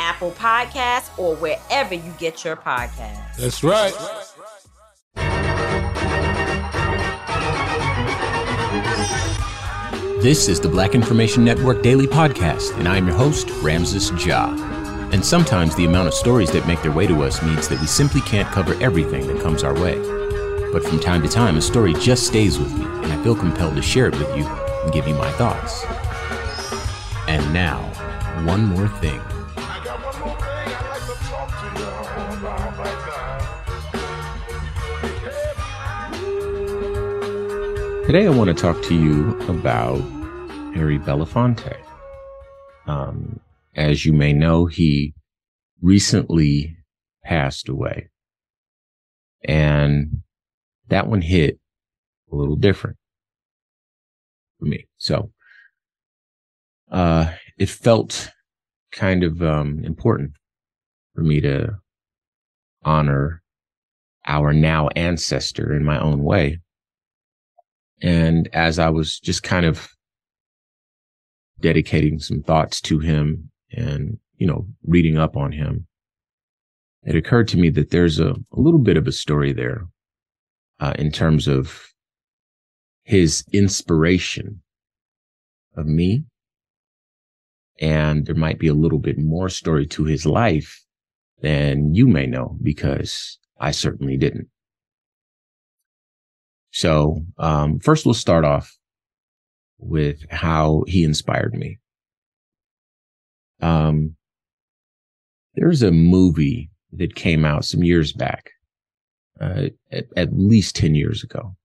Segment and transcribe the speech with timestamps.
[0.00, 3.36] Apple Podcasts, or wherever you get your podcasts.
[3.36, 3.92] That's right.
[10.22, 14.54] This is the Black Information Network Daily Podcast, and I'm your host, Ramses Ja.
[15.12, 17.86] And sometimes the amount of stories that make their way to us means that we
[17.86, 19.98] simply can't cover everything that comes our way.
[20.72, 23.76] But from time to time, a story just stays with me, and I feel compelled
[23.76, 25.84] to share it with you and give you my thoughts.
[27.26, 27.80] And now,
[28.44, 29.20] one more thing.
[38.10, 40.00] Today, I want to talk to you about
[40.74, 41.76] Harry Belafonte.
[42.88, 43.38] Um,
[43.76, 45.14] as you may know, he
[45.80, 46.76] recently
[47.22, 48.10] passed away.
[49.44, 50.22] And
[50.88, 51.60] that one hit
[52.32, 52.96] a little different
[54.58, 54.88] for me.
[54.98, 55.30] So,
[56.90, 58.32] uh, it felt
[58.90, 60.32] kind of, um, important
[61.14, 61.76] for me to
[62.82, 63.40] honor
[64.26, 66.58] our now ancestor in my own way.
[68.02, 69.88] And as I was just kind of
[71.60, 75.86] dedicating some thoughts to him and, you know, reading up on him,
[77.02, 79.86] it occurred to me that there's a, a little bit of a story there
[80.80, 81.88] uh, in terms of
[83.02, 84.62] his inspiration
[85.76, 86.24] of me.
[87.80, 90.84] And there might be a little bit more story to his life
[91.40, 94.48] than you may know because I certainly didn't.
[96.72, 98.76] So, um, first we'll start off
[99.78, 101.78] with how he inspired me.
[103.60, 104.16] Um,
[105.54, 108.50] there's a movie that came out some years back,
[109.40, 111.56] uh, at, at, least 10 years ago.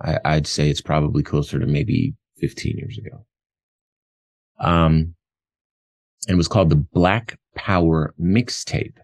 [0.00, 3.24] I, I'd say it's probably closer to maybe 15 years ago.
[4.58, 5.14] Um,
[6.26, 8.96] and it was called the Black Power Mixtape.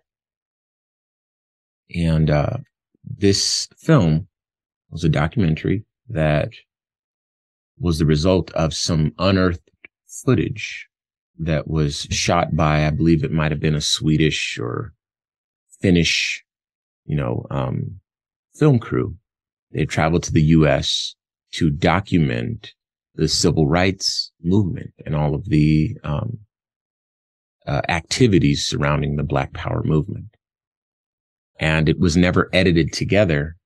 [1.94, 2.58] And, uh,
[3.04, 4.28] this film
[4.90, 6.50] was a documentary that
[7.78, 9.70] was the result of some unearthed
[10.06, 10.88] footage
[11.38, 14.92] that was shot by, I believe it might have been a Swedish or
[15.80, 16.44] Finnish,
[17.06, 18.00] you know, um,
[18.54, 19.16] film crew.
[19.72, 21.14] They traveled to the U.S.
[21.52, 22.74] to document
[23.14, 26.38] the civil rights movement and all of the um,
[27.66, 30.26] uh, activities surrounding the Black Power movement.
[31.58, 33.56] And it was never edited together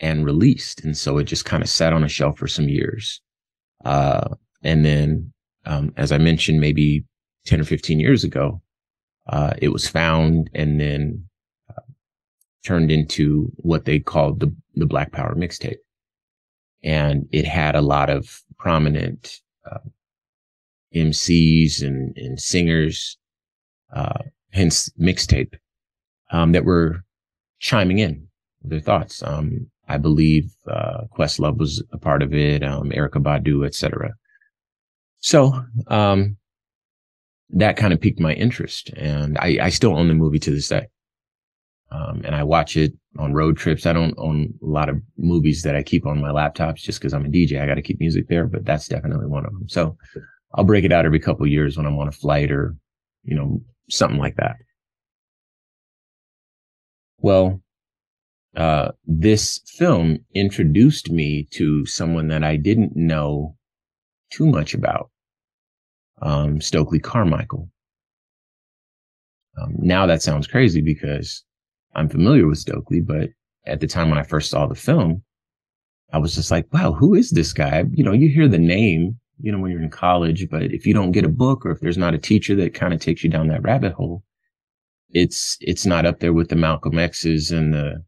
[0.00, 0.84] and released.
[0.84, 3.20] And so it just kind of sat on a shelf for some years.
[3.84, 4.28] Uh,
[4.62, 5.32] and then,
[5.66, 7.04] um, as I mentioned, maybe
[7.46, 8.60] 10 or 15 years ago,
[9.28, 11.24] uh, it was found and then
[11.70, 11.82] uh,
[12.64, 15.78] turned into what they called the, the Black Power mixtape.
[16.82, 19.40] And it had a lot of prominent,
[19.70, 19.78] uh,
[20.94, 23.18] MCs and, and singers,
[23.92, 24.22] uh,
[24.52, 25.54] hence mixtape,
[26.30, 27.04] um, that were
[27.58, 28.28] chiming in
[28.62, 29.22] their thoughts.
[29.22, 34.12] Um, I believe uh, Questlove was a part of it, um, Erykah Badu, etc.
[35.20, 36.36] So um,
[37.50, 40.68] that kind of piqued my interest, and I, I, still own the movie to this
[40.68, 40.86] day.
[41.90, 43.86] Um, and I watch it on road trips.
[43.86, 47.14] I don't own a lot of movies that I keep on my laptops just because
[47.14, 47.60] I'm a DJ.
[47.60, 49.68] I got to keep music there, but that's definitely one of them.
[49.68, 49.96] So
[50.54, 52.76] I'll break it out every couple years when I'm on a flight or,
[53.24, 54.56] you know, something like that.
[57.20, 57.62] Well,
[58.58, 63.56] uh, this film introduced me to someone that I didn't know
[64.32, 65.10] too much about,
[66.20, 67.70] um, Stokely Carmichael.
[69.56, 71.44] Um, now that sounds crazy because
[71.94, 73.30] I'm familiar with Stokely, but
[73.64, 75.22] at the time when I first saw the film,
[76.12, 77.84] I was just like, wow, who is this guy?
[77.92, 80.92] You know, you hear the name, you know, when you're in college, but if you
[80.92, 83.30] don't get a book or if there's not a teacher that kind of takes you
[83.30, 84.24] down that rabbit hole,
[85.10, 88.02] it's, it's not up there with the Malcolm X's and the,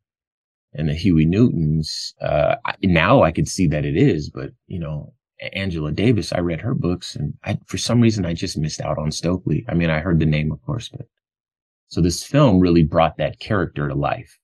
[0.72, 2.14] and the Huey Newtons.
[2.20, 5.12] Uh, now I could see that it is, but you know,
[5.52, 8.99] Angela Davis, I read her books and I, for some reason, I just missed out
[8.99, 9.64] on Stokely.
[9.69, 11.06] I mean, I heard the name, of course, but
[11.88, 14.38] so this film really brought that character to life.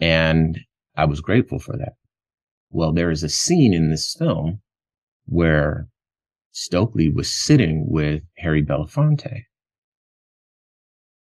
[0.00, 0.58] And
[0.96, 1.94] I was grateful for that.
[2.70, 4.60] Well, there is a scene in this film
[5.26, 5.88] where
[6.52, 9.44] Stokely was sitting with Harry Belafonte.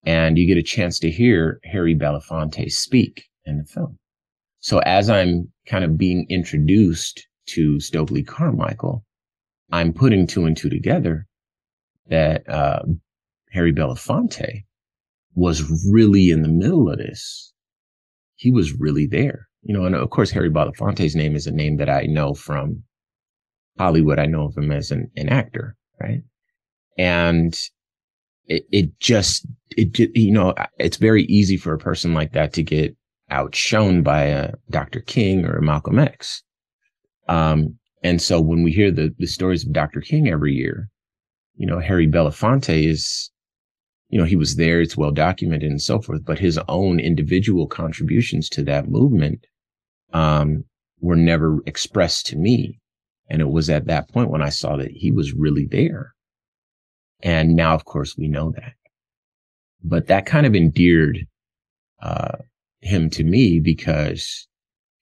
[0.05, 3.98] And you get a chance to hear Harry Belafonte speak in the film.
[4.60, 9.04] So as I'm kind of being introduced to Stokely Carmichael,
[9.70, 11.26] I'm putting two and two together
[12.08, 12.82] that uh,
[13.52, 14.64] Harry Belafonte
[15.34, 17.52] was really in the middle of this.
[18.37, 19.84] He was really there, you know.
[19.84, 22.82] And of course, Harry Belafonte's name is a name that I know from
[23.78, 24.19] Hollywood.
[24.19, 26.22] I know of him as an, an actor, right?
[26.98, 27.58] And
[28.46, 32.62] it, it just, it, you know, it's very easy for a person like that to
[32.62, 32.96] get
[33.31, 35.00] outshone by a Dr.
[35.00, 36.43] King or Malcolm X.
[37.28, 40.00] Um, and so when we hear the, the stories of Dr.
[40.00, 40.88] King every year,
[41.56, 43.31] you know, Harry Belafonte is,
[44.08, 44.81] you know, he was there.
[44.81, 49.46] It's well documented and so forth, but his own individual contributions to that movement,
[50.12, 50.64] um,
[51.00, 52.79] were never expressed to me.
[53.29, 56.14] And it was at that point when I saw that he was really there.
[57.22, 58.75] And now, of course, we know that.
[59.82, 61.26] But that kind of endeared,
[62.00, 62.37] uh,
[62.87, 64.47] him to me because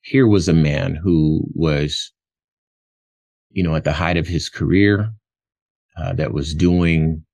[0.02, 2.12] here was a man who was,
[3.50, 5.12] you know, at the height of his career,
[5.96, 7.24] uh, that was doing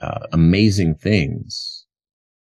[0.00, 1.86] uh, amazing things.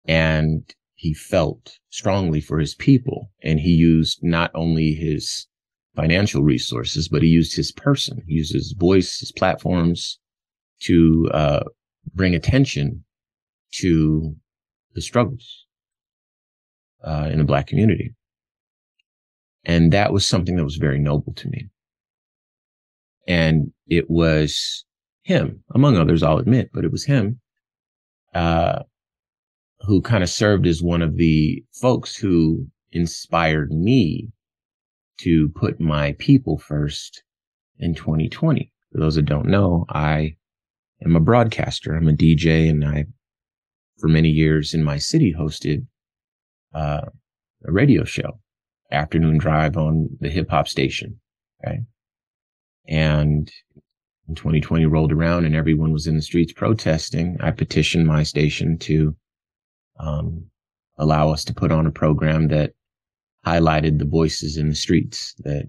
[0.06, 0.62] And
[0.94, 3.30] he felt strongly for his people.
[3.42, 5.46] And he used not only his
[5.94, 10.18] financial resources, but he used his person, he used his voice, his platforms
[10.80, 11.64] to uh,
[12.14, 13.04] bring attention
[13.72, 14.34] to
[14.94, 15.66] the struggles
[17.04, 18.14] uh, in the black community.
[19.64, 21.68] And that was something that was very noble to me.
[23.28, 24.84] And it was
[25.22, 27.40] him, among others, I'll admit, but it was him,
[28.34, 28.80] uh,
[29.80, 34.30] who kind of served as one of the folks who inspired me
[35.20, 37.22] to put my people first
[37.78, 38.72] in 2020.
[38.92, 40.36] For those that don't know, I
[41.04, 41.94] am a broadcaster.
[41.94, 43.06] I'm a DJ and I,
[43.98, 45.86] for many years in my city, hosted
[46.74, 47.02] uh,
[47.64, 48.38] a radio show,
[48.90, 51.20] afternoon drive on the hip hop station.
[51.64, 51.80] Okay.
[52.88, 53.50] And
[54.26, 58.78] when 2020 rolled around and everyone was in the streets protesting, I petitioned my station
[58.78, 59.16] to,
[59.98, 60.46] um,
[60.98, 62.72] allow us to put on a program that
[63.46, 65.68] highlighted the voices in the streets that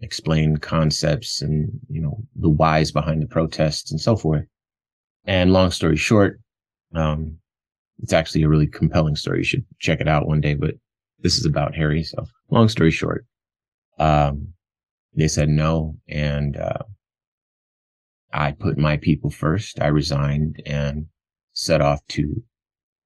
[0.00, 4.44] explained concepts and, you know, the whys behind the protests and so forth.
[5.24, 6.40] And long story short,
[6.94, 7.38] um,
[8.02, 9.38] it's actually a really compelling story.
[9.38, 10.74] You should check it out one day, but
[11.20, 12.02] this is about Harry.
[12.02, 13.24] So long story short,
[13.98, 14.48] um,
[15.14, 15.96] they said no.
[16.08, 16.82] And, uh,
[18.32, 19.80] I put my people first.
[19.80, 21.06] I resigned and
[21.52, 22.42] set off to,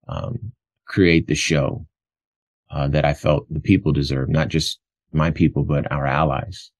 [0.09, 0.53] um,
[0.87, 1.87] create the show,
[2.71, 4.81] uh, that I felt the people deserve, not just
[5.12, 6.71] my people, but our allies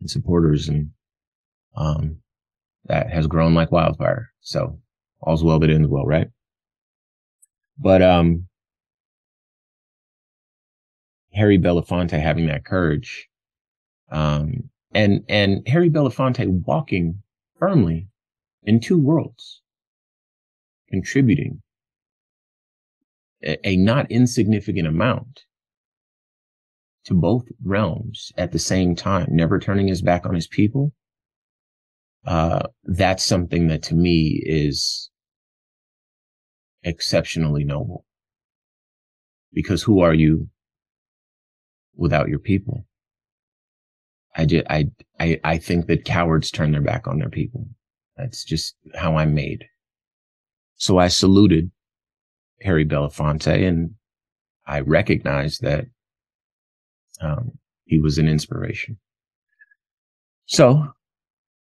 [0.00, 0.68] and supporters.
[0.68, 0.90] And,
[1.76, 2.18] um,
[2.84, 4.30] that has grown like wildfire.
[4.40, 4.78] So
[5.20, 6.28] all's well that ends well, right?
[7.78, 8.48] But um,
[11.32, 13.28] Harry Belafonte having that courage,
[14.10, 17.22] um, and and Harry Belafonte walking
[17.58, 18.08] firmly
[18.62, 19.62] in two worlds,
[20.88, 21.62] contributing
[23.44, 25.42] a, a not insignificant amount
[27.04, 30.92] to both realms at the same time, never turning his back on his people.
[32.26, 35.10] Uh, that's something that to me is
[36.86, 38.06] exceptionally noble.
[39.52, 40.48] Because who are you
[41.94, 42.86] without your people?
[44.34, 44.86] I, just, I,
[45.18, 47.66] I, I think that cowards turn their back on their people.
[48.16, 49.66] That's just how I'm made.
[50.76, 51.70] So I saluted
[52.62, 53.94] Harry Belafonte and
[54.66, 55.86] I recognized that,
[57.20, 57.52] um,
[57.84, 58.98] he was an inspiration.
[60.46, 60.86] So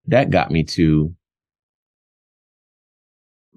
[0.08, 1.16] that got me to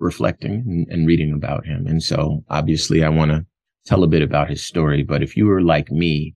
[0.02, 1.86] reflecting and, and reading about him.
[1.86, 3.46] And so obviously I want to
[3.86, 5.02] tell a bit about his story.
[5.02, 6.34] But if you were like me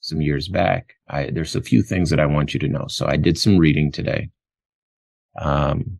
[0.00, 2.86] some years back, I, there's a few things that I want you to know.
[2.88, 4.28] So I did some reading today.
[5.40, 5.98] Um,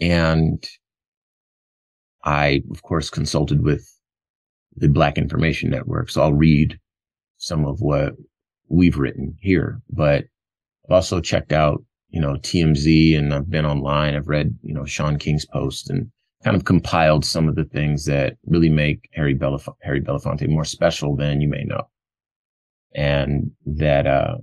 [0.00, 0.64] and
[2.24, 3.86] I, of course, consulted with
[4.76, 6.10] the Black Information Network.
[6.10, 6.78] So I'll read
[7.38, 8.14] some of what
[8.68, 10.24] we've written here, but
[10.84, 14.14] I've also checked out, you know, TMZ and I've been online.
[14.14, 16.10] I've read, you know, Shaun King's post and
[16.44, 20.64] kind of compiled some of the things that really make Harry, Belaf- Harry Belafonte more
[20.64, 21.88] special than you may know.
[22.94, 24.38] And that, uh,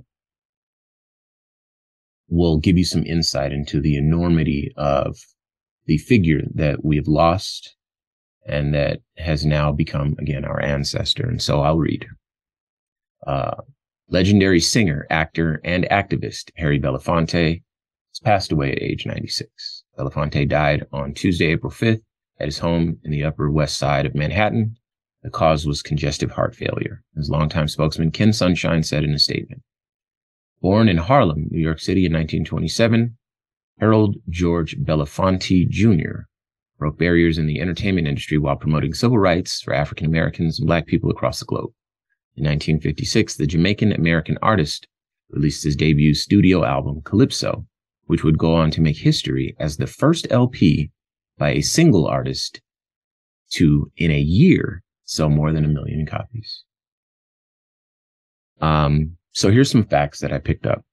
[2.30, 5.18] will give you some insight into the enormity of
[5.86, 7.76] the figure that we've lost
[8.46, 11.28] and that has now become again our ancestor.
[11.28, 12.06] And so I'll read.
[13.26, 13.56] Uh,
[14.10, 17.62] legendary singer, actor, and activist Harry Belafonte
[18.12, 19.84] has passed away at age 96.
[19.98, 22.02] Belafonte died on Tuesday, April 5th
[22.40, 24.78] at his home in the Upper West Side of Manhattan.
[25.24, 27.04] The cause was congestive heart failure.
[27.18, 29.62] as longtime spokesman Ken Sunshine said in a statement.
[30.62, 33.18] Born in Harlem, New York City in 1927,
[33.80, 36.22] Harold George Belafonte Jr.
[36.80, 40.88] broke barriers in the entertainment industry while promoting civil rights for African Americans and Black
[40.88, 41.72] people across the globe.
[42.38, 44.88] In 1956, the Jamaican American artist
[45.32, 47.66] released his debut studio album, Calypso,
[48.06, 50.92] which would go on to make history as the first LP
[51.40, 52.62] by a single artist
[53.54, 56.64] to, in a year, sell more than a million copies.
[58.62, 60.86] Um, so here's some facts that I picked up.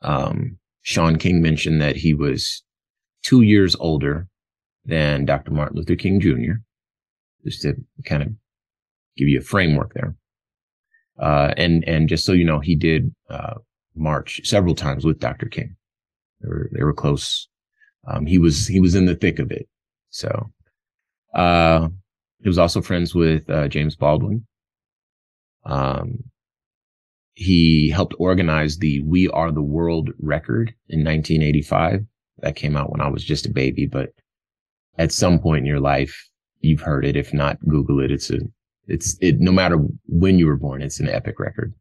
[0.00, 2.62] Um, Shaun King mentioned that he was
[3.24, 4.28] two years older
[4.84, 5.50] than Dr.
[5.50, 6.60] Martin Luther King Jr.,
[7.44, 7.74] just to
[8.04, 8.28] kind of
[9.16, 10.14] give you a framework there.
[11.20, 13.54] Uh, and, and just so you know, he did, uh,
[13.94, 15.46] march several times with Dr.
[15.46, 15.76] King.
[16.40, 17.48] They were, they were close.
[18.08, 19.68] Um, he was, he was in the thick of it.
[20.10, 20.50] So,
[21.34, 21.88] uh,
[22.42, 24.46] he was also friends with, uh, James Baldwin.
[25.64, 26.24] Um,
[27.34, 32.04] he helped organize the We Are the World record in 1985.
[32.38, 34.10] That came out when I was just a baby, but
[34.98, 36.28] at some point in your life,
[36.60, 37.16] you've heard it.
[37.16, 38.10] If not, Google it.
[38.10, 38.38] It's a,
[38.92, 41.74] it's, it, no matter when you were born, it's an epic record.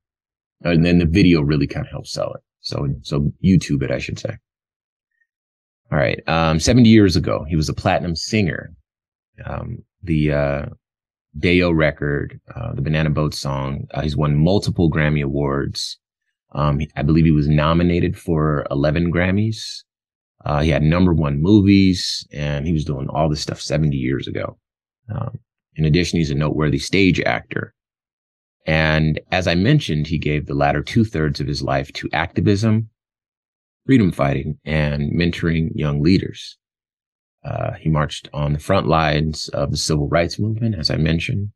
[0.61, 2.41] And then the video really kind of helps sell it.
[2.61, 4.37] So, so YouTube it, I should say.
[5.91, 6.21] All right.
[6.27, 8.73] Um, 70 years ago, he was a platinum singer.
[9.45, 10.65] Um, the, uh,
[11.39, 13.87] Day-O record, uh, the Banana Boat song.
[13.93, 15.97] Uh, he's won multiple Grammy awards.
[16.53, 19.83] Um, I believe he was nominated for 11 Grammys.
[20.43, 24.27] Uh, he had number one movies and he was doing all this stuff 70 years
[24.27, 24.57] ago.
[25.13, 25.39] Um,
[25.75, 27.73] in addition, he's a noteworthy stage actor.
[28.65, 32.89] And as I mentioned, he gave the latter two thirds of his life to activism,
[33.85, 36.57] freedom fighting, and mentoring young leaders.
[37.43, 41.51] Uh, he marched on the front lines of the civil rights movement, as I mentioned,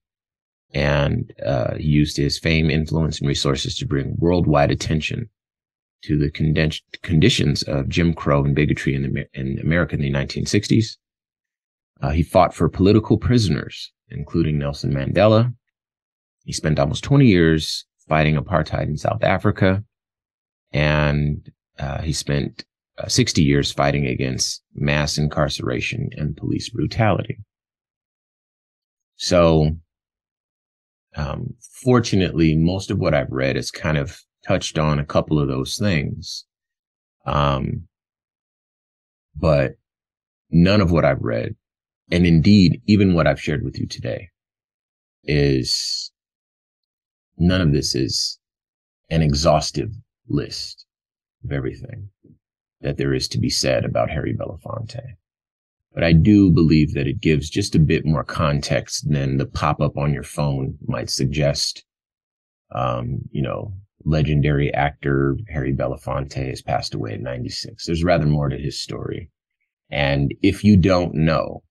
[0.73, 5.29] and uh, he used his fame, influence, and resources to bring worldwide attention
[6.03, 10.11] to the conden- conditions of Jim Crow and bigotry in, the, in America in the
[10.11, 10.97] 1960s.
[12.01, 15.53] Uh, he fought for political prisoners, including Nelson Mandela.
[16.43, 19.83] He spent almost 20 years fighting apartheid in South Africa,
[20.71, 22.65] and uh, he spent
[22.97, 27.39] uh, 60 years fighting against mass incarceration and police brutality.
[29.17, 29.77] So,
[31.15, 35.47] um, fortunately, most of what I've read has kind of touched on a couple of
[35.47, 36.45] those things.
[37.25, 37.87] Um,
[39.35, 39.73] but
[40.49, 41.55] none of what I've read,
[42.11, 44.29] and indeed, even what I've shared with you today
[45.23, 46.11] is
[47.37, 48.39] none of this is
[49.09, 49.91] an exhaustive
[50.27, 50.85] list
[51.43, 52.09] of everything
[52.81, 55.15] that there is to be said about Harry Belafonte.
[55.93, 59.81] But I do believe that it gives just a bit more context than the pop
[59.81, 61.85] up on your phone might suggest.
[62.73, 67.85] Um, you know, legendary actor Harry Belafonte has passed away at 96.
[67.85, 69.31] There's rather more to his story.
[69.89, 71.63] And if you don't know,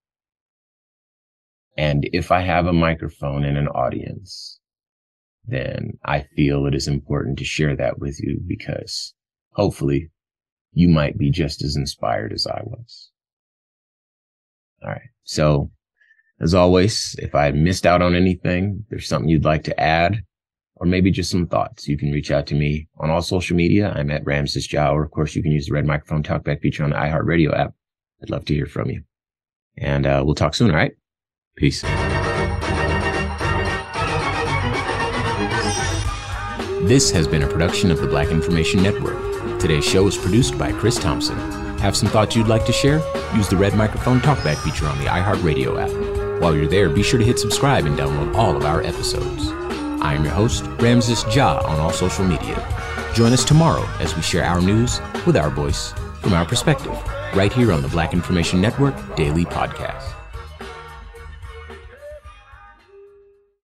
[1.76, 4.61] and if I have a microphone and an audience,
[5.47, 9.14] then I feel it is important to share that with you because
[9.52, 10.11] hopefully
[10.73, 13.11] you might be just as inspired as I was.
[14.83, 15.11] All right.
[15.25, 15.71] So
[16.40, 20.23] as always, if I missed out on anything, there's something you'd like to add,
[20.76, 23.93] or maybe just some thoughts, you can reach out to me on all social media.
[23.95, 26.85] I'm at Ramses Ja, or of course you can use the red microphone talkback feature
[26.85, 27.75] on the iHeartRadio app.
[28.23, 29.02] I'd love to hear from you.
[29.76, 30.71] And uh, we'll talk soon.
[30.71, 30.93] All right.
[31.57, 31.83] Peace.
[36.83, 39.61] This has been a production of the Black Information Network.
[39.61, 41.39] Today's show is produced by Chris Thompson.
[41.79, 43.01] Have some thoughts you'd like to share?
[43.37, 46.43] Use the red microphone talkback feature on the iHeartRadio app.
[46.43, 49.49] While you're there, be sure to hit subscribe and download all of our episodes.
[50.03, 52.57] I am your host, Ramses Ja, on all social media.
[53.15, 56.93] Join us tomorrow as we share our news with our voice from our perspective,
[57.35, 60.04] right here on the Black Information Network Daily Podcast.